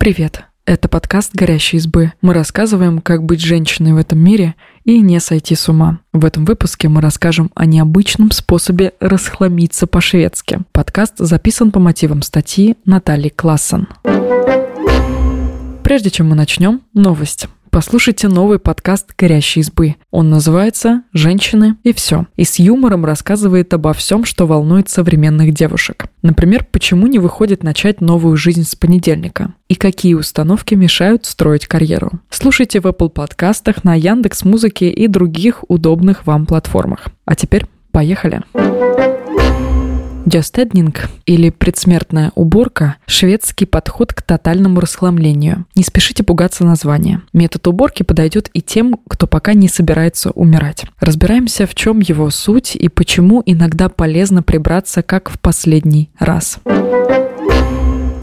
[0.00, 0.44] Привет!
[0.64, 2.14] Это подкаст «Горящие избы».
[2.22, 4.54] Мы рассказываем, как быть женщиной в этом мире
[4.86, 5.98] и не сойти с ума.
[6.14, 10.60] В этом выпуске мы расскажем о необычном способе расхламиться по-шведски.
[10.72, 13.88] Подкаст записан по мотивам статьи Натальи Классен.
[15.84, 17.48] Прежде чем мы начнем, новость.
[17.70, 19.94] Послушайте новый подкаст «Горящие избы».
[20.10, 22.26] Он называется «Женщины и все».
[22.34, 26.06] И с юмором рассказывает обо всем, что волнует современных девушек.
[26.22, 29.54] Например, почему не выходит начать новую жизнь с понедельника?
[29.68, 32.10] И какие установки мешают строить карьеру?
[32.28, 37.06] Слушайте в Apple подкастах, на Яндекс Музыке и других удобных вам платформах.
[37.24, 38.42] А теперь поехали!
[38.52, 39.79] Поехали!
[40.26, 45.66] Дёстеднинг или предсмертная уборка– шведский подход к тотальному расхламлению.
[45.74, 47.22] Не спешите пугаться названия.
[47.32, 50.84] Метод уборки подойдет и тем, кто пока не собирается умирать.
[51.00, 56.58] Разбираемся, в чем его суть и почему иногда полезно прибраться как в последний раз.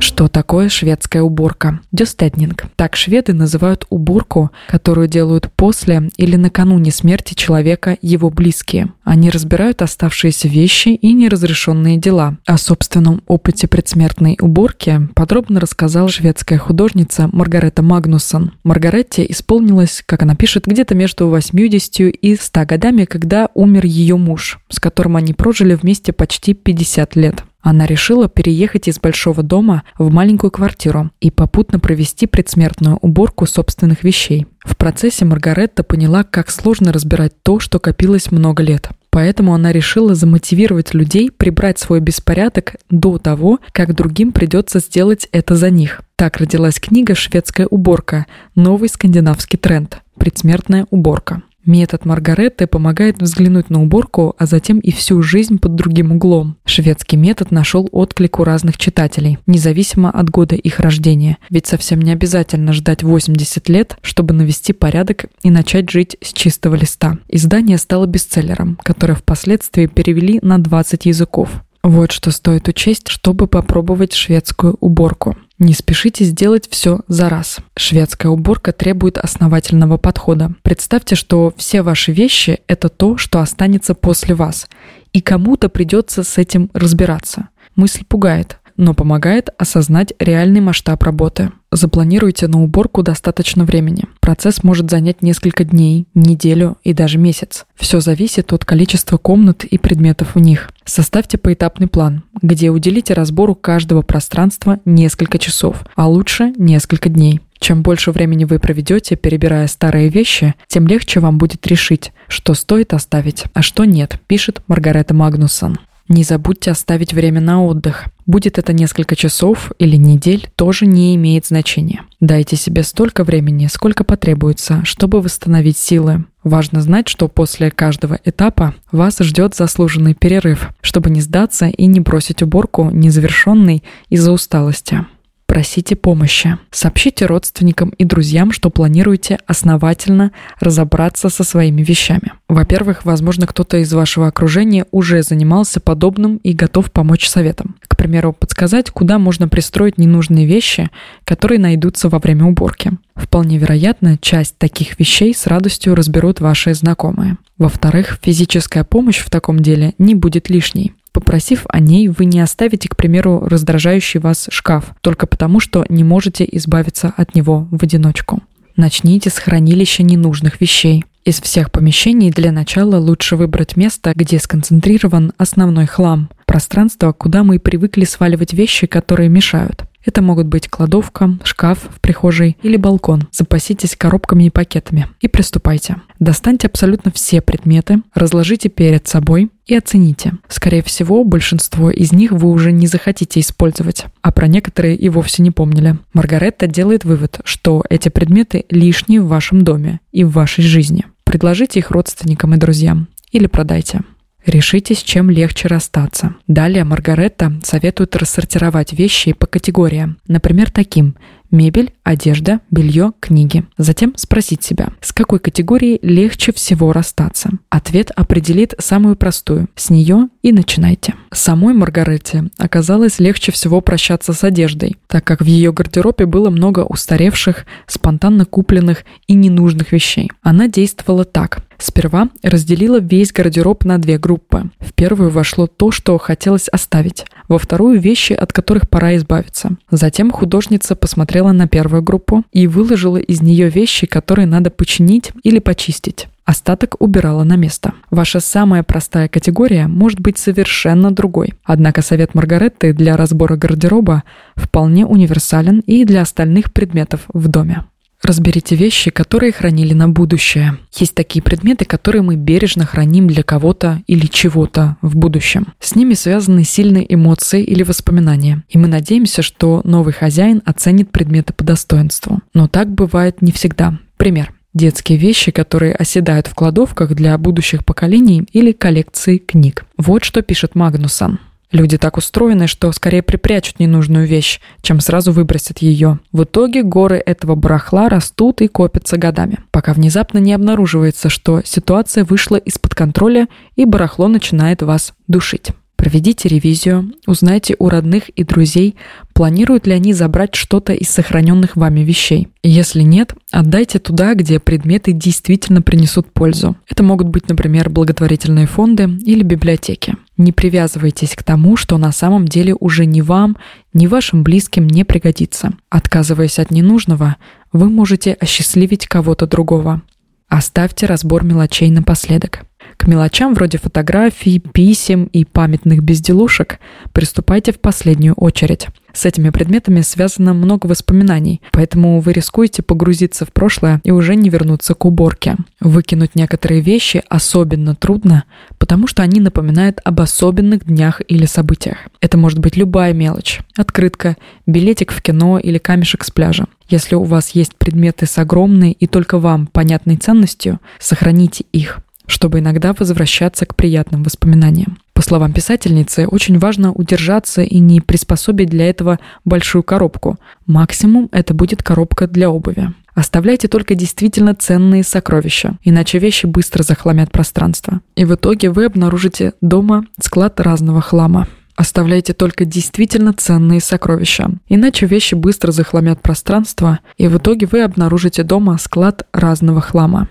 [0.00, 1.80] Что такое шведская уборка?
[1.92, 2.64] Дёстетнинг.
[2.76, 8.92] Так шведы называют уборку, которую делают после или накануне смерти человека его близкие.
[9.04, 12.38] Они разбирают оставшиеся вещи и неразрешенные дела.
[12.46, 18.52] О собственном опыте предсмертной уборки подробно рассказала шведская художница Маргарета Магнусон.
[18.64, 24.60] Маргаретте исполнилось, как она пишет, где-то между 80 и 100 годами, когда умер ее муж,
[24.70, 27.44] с которым они прожили вместе почти 50 лет.
[27.62, 34.02] Она решила переехать из большого дома в маленькую квартиру и попутно провести предсмертную уборку собственных
[34.02, 34.46] вещей.
[34.60, 38.90] В процессе Маргаретта поняла, как сложно разбирать то, что копилось много лет.
[39.10, 45.56] Поэтому она решила замотивировать людей прибрать свой беспорядок до того, как другим придется сделать это
[45.56, 46.02] за них.
[46.16, 48.26] Так родилась книга «Шведская уборка.
[48.54, 50.00] Новый скандинавский тренд.
[50.16, 51.42] Предсмертная уборка».
[51.66, 56.56] Метод Маргареты помогает взглянуть на уборку, а затем и всю жизнь под другим углом.
[56.64, 61.36] Шведский метод нашел отклик у разных читателей, независимо от года их рождения.
[61.50, 66.76] Ведь совсем не обязательно ждать 80 лет, чтобы навести порядок и начать жить с чистого
[66.76, 67.18] листа.
[67.28, 71.62] Издание стало бестселлером, которое впоследствии перевели на 20 языков.
[71.82, 75.36] Вот что стоит учесть, чтобы попробовать шведскую уборку.
[75.60, 77.58] Не спешите сделать все за раз.
[77.76, 80.54] Шведская уборка требует основательного подхода.
[80.62, 84.70] Представьте, что все ваши вещи– это то, что останется после вас,
[85.12, 87.50] и кому-то придется с этим разбираться.
[87.76, 91.52] Мысль пугает но помогает осознать реальный масштаб работы.
[91.70, 94.04] Запланируйте на уборку достаточно времени.
[94.20, 97.66] Процесс может занять несколько дней, неделю и даже месяц.
[97.76, 100.70] Все зависит от количества комнат и предметов в них.
[100.84, 107.40] Составьте поэтапный план, где уделите разбору каждого пространства несколько часов, а лучше несколько дней.
[107.58, 112.94] Чем больше времени вы проведете, перебирая старые вещи, тем легче вам будет решить, что стоит
[112.94, 115.78] оставить, а что нет, пишет Маргарета Магнусон.
[116.10, 118.06] Не забудьте оставить время на отдых.
[118.30, 122.04] Будет это несколько часов или недель, тоже не имеет значения.
[122.20, 126.26] Дайте себе столько времени, сколько потребуется, чтобы восстановить силы.
[126.44, 131.98] Важно знать, что после каждого этапа вас ждет заслуженный перерыв, чтобы не сдаться и не
[131.98, 135.04] бросить уборку незавершенной из-за усталости.
[135.50, 136.58] Просите помощи.
[136.70, 140.30] Сообщите родственникам и друзьям, что планируете основательно
[140.60, 142.34] разобраться со своими вещами.
[142.48, 147.74] Во-первых, возможно, кто-то из вашего окружения уже занимался подобным и готов помочь советом.
[147.88, 150.88] К примеру, подсказать, куда можно пристроить ненужные вещи,
[151.24, 152.92] которые найдутся во время уборки.
[153.16, 157.38] Вполне вероятно, часть таких вещей с радостью разберут ваши знакомые.
[157.58, 160.94] Во-вторых, физическая помощь в таком деле не будет лишней.
[161.12, 166.04] Попросив о ней, вы не оставите, к примеру, раздражающий вас шкаф, только потому, что не
[166.04, 168.42] можете избавиться от него в одиночку.
[168.76, 171.04] Начните с хранилища ненужных вещей.
[171.24, 177.58] Из всех помещений для начала лучше выбрать место, где сконцентрирован основной хлам, пространство, куда мы
[177.58, 179.84] привыкли сваливать вещи, которые мешают.
[180.04, 183.28] Это могут быть кладовка, шкаф в прихожей или балкон.
[183.32, 185.96] Запаситесь коробками и пакетами и приступайте.
[186.18, 190.32] Достаньте абсолютно все предметы, разложите перед собой и оцените.
[190.48, 195.42] Скорее всего, большинство из них вы уже не захотите использовать, а про некоторые и вовсе
[195.42, 195.98] не помнили.
[196.12, 201.04] Маргаретта делает вывод, что эти предметы лишние в вашем доме и в вашей жизни.
[201.24, 204.02] Предложите их родственникам и друзьям или продайте.
[204.46, 206.34] Решите, с чем легче расстаться.
[206.46, 211.16] Далее Маргаретта советует рассортировать вещи по категориям, например, таким
[211.50, 213.64] мебель, одежда, белье, книги.
[213.78, 217.50] Затем спросить себя, с какой категорией легче всего расстаться.
[217.68, 219.68] Ответ определит самую простую.
[219.76, 221.14] С нее и начинайте.
[221.32, 226.80] Самой Маргарете оказалось легче всего прощаться с одеждой, так как в ее гардеробе было много
[226.80, 230.30] устаревших, спонтанно купленных и ненужных вещей.
[230.42, 231.64] Она действовала так.
[231.78, 234.70] Сперва разделила весь гардероб на две группы.
[234.80, 239.72] В первую вошло то, что хотелось оставить, во вторую– вещи, от которых пора избавиться.
[239.90, 245.58] Затем художница посмотрела на первую группу и выложила из нее вещи, которые надо починить или
[245.58, 246.28] почистить.
[246.44, 247.92] Остаток убирала на место.
[248.10, 251.52] Ваша самая простая категория может быть совершенно другой.
[251.64, 254.24] Однако совет Маргаретты для разбора гардероба
[254.56, 257.84] вполне универсален и для остальных предметов в доме.
[258.22, 260.78] Разберите вещи, которые хранили на будущее.
[260.94, 265.68] Есть такие предметы, которые мы бережно храним для кого-то или чего-то в будущем.
[265.80, 271.54] С ними связаны сильные эмоции или воспоминания, и мы надеемся, что новый хозяин оценит предметы
[271.54, 272.40] по достоинству.
[272.52, 273.98] Но так бывает не всегда.
[274.16, 274.52] Пример.
[274.72, 279.84] Детские вещи, которые оседают в кладовках для будущих поколений или коллекции книг.
[279.96, 281.40] Вот что пишет Магнусон.
[281.72, 286.18] Люди так устроены, что скорее припрячут ненужную вещь, чем сразу выбросят ее.
[286.32, 292.24] В итоге горы этого барахла растут и копятся годами, пока внезапно не обнаруживается, что ситуация
[292.24, 293.46] вышла из-под контроля
[293.76, 295.68] и барахло начинает вас душить.
[296.00, 298.96] Проведите ревизию, узнайте у родных и друзей,
[299.34, 302.48] планируют ли они забрать что-то из сохраненных вами вещей.
[302.62, 306.74] Если нет, отдайте туда, где предметы действительно принесут пользу.
[306.88, 310.14] Это могут быть, например, благотворительные фонды или библиотеки.
[310.38, 313.58] Не привязывайтесь к тому, что на самом деле уже ни вам,
[313.92, 315.74] ни вашим близким не пригодится.
[315.90, 317.36] Отказываясь от ненужного,
[317.72, 320.00] вы можете осчастливить кого-то другого.
[320.48, 322.64] Оставьте разбор мелочей напоследок.
[322.96, 326.78] К мелочам вроде фотографий, писем и памятных безделушек
[327.12, 328.88] приступайте в последнюю очередь.
[329.12, 334.50] С этими предметами связано много воспоминаний, поэтому вы рискуете погрузиться в прошлое и уже не
[334.50, 335.56] вернуться к уборке.
[335.80, 338.44] Выкинуть некоторые вещи особенно трудно,
[338.78, 341.98] потому что они напоминают об особенных днях или событиях.
[342.20, 343.60] Это может быть любая мелочь.
[343.76, 344.36] Открытка,
[344.66, 346.66] билетик в кино или камешек с пляжа.
[346.88, 352.00] Если у вас есть предметы с огромной и только вам понятной ценностью, сохраните их
[352.30, 354.98] чтобы иногда возвращаться к приятным воспоминаниям.
[355.12, 360.38] По словам писательницы, очень важно удержаться и не приспособить для этого большую коробку.
[360.66, 362.94] Максимум это будет коробка для обуви.
[363.14, 368.00] Оставляйте только действительно ценные сокровища, иначе вещи быстро захламят пространство.
[368.16, 371.46] И в итоге вы обнаружите дома склад разного хлама.
[371.76, 378.42] Оставляйте только действительно ценные сокровища, иначе вещи быстро захламят пространство, и в итоге вы обнаружите
[378.42, 380.28] дома склад разного хлама.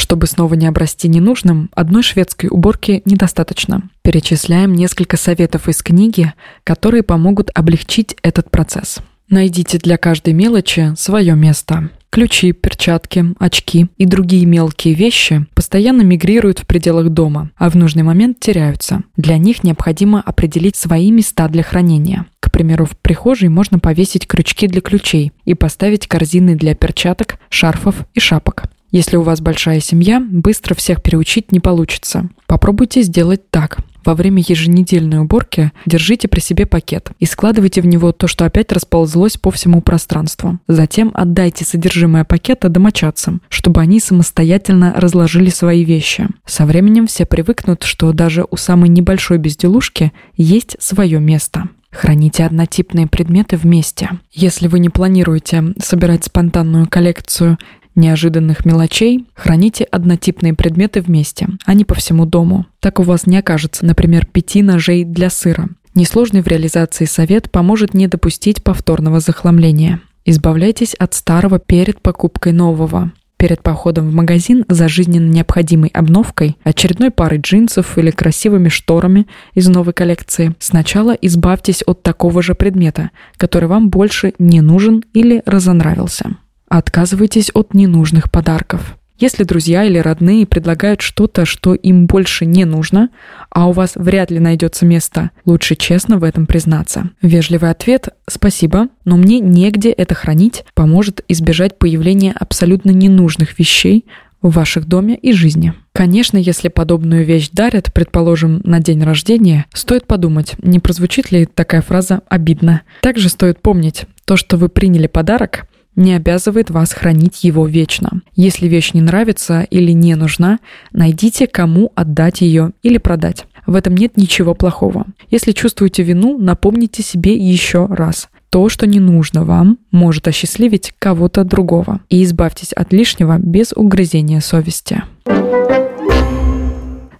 [0.00, 3.82] Чтобы снова не обрасти ненужным, одной шведской уборки недостаточно.
[4.00, 6.32] Перечисляем несколько советов из книги,
[6.64, 9.00] которые помогут облегчить этот процесс.
[9.28, 11.90] Найдите для каждой мелочи свое место.
[12.08, 18.02] Ключи, перчатки, очки и другие мелкие вещи постоянно мигрируют в пределах дома, а в нужный
[18.02, 19.02] момент теряются.
[19.18, 22.24] Для них необходимо определить свои места для хранения.
[22.40, 28.06] К примеру, в прихожей можно повесить крючки для ключей и поставить корзины для перчаток, шарфов
[28.14, 28.64] и шапок.
[28.90, 32.28] Если у вас большая семья, быстро всех переучить не получится.
[32.46, 33.78] Попробуйте сделать так.
[34.04, 38.72] Во время еженедельной уборки держите при себе пакет и складывайте в него то, что опять
[38.72, 40.58] расползлось по всему пространству.
[40.68, 46.28] Затем отдайте содержимое пакета домочадцам, чтобы они самостоятельно разложили свои вещи.
[46.46, 51.68] Со временем все привыкнут, что даже у самой небольшой безделушки есть свое место.
[51.90, 54.10] Храните однотипные предметы вместе.
[54.30, 57.58] Если вы не планируете собирать спонтанную коллекцию
[57.94, 62.66] неожиданных мелочей, храните однотипные предметы вместе, а не по всему дому.
[62.80, 65.68] Так у вас не окажется, например, пяти ножей для сыра.
[65.94, 70.00] Несложный в реализации совет поможет не допустить повторного захламления.
[70.24, 73.12] Избавляйтесь от старого перед покупкой нового.
[73.40, 79.66] Перед походом в магазин за жизненно необходимой обновкой, очередной парой джинсов или красивыми шторами из
[79.66, 86.36] новой коллекции, сначала избавьтесь от такого же предмета, который вам больше не нужен или разонравился.
[86.70, 88.96] Отказывайтесь от ненужных подарков.
[89.18, 93.10] Если друзья или родные предлагают что-то, что им больше не нужно,
[93.50, 97.10] а у вас вряд ли найдется место, лучше честно в этом признаться.
[97.20, 104.06] Вежливый ответ «спасибо, но мне негде это хранить» поможет избежать появления абсолютно ненужных вещей
[104.40, 105.74] в ваших доме и жизни.
[105.92, 111.82] Конечно, если подобную вещь дарят, предположим, на день рождения, стоит подумать, не прозвучит ли такая
[111.82, 112.82] фраза обидно.
[113.02, 115.66] Также стоит помнить, то, что вы приняли подарок,
[116.00, 118.22] не обязывает вас хранить его вечно.
[118.34, 120.58] Если вещь не нравится или не нужна,
[120.92, 123.46] найдите, кому отдать ее или продать.
[123.66, 125.06] В этом нет ничего плохого.
[125.30, 128.28] Если чувствуете вину, напомните себе еще раз.
[128.48, 132.00] То, что не нужно вам, может осчастливить кого-то другого.
[132.08, 135.04] И избавьтесь от лишнего без угрызения совести.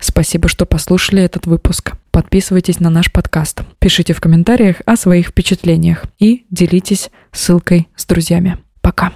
[0.00, 1.92] Спасибо, что послушали этот выпуск.
[2.10, 8.58] Подписывайтесь на наш подкаст, пишите в комментариях о своих впечатлениях и делитесь ссылкой с друзьями.
[8.90, 9.12] Пока.